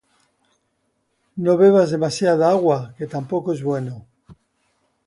¡No 1.43 1.51
bebas 1.61 1.91
demasiada 1.91 2.49
agua, 2.49 2.95
que 2.97 3.05
tampoco 3.05 3.53
es 3.53 3.61
bueno! 3.61 4.07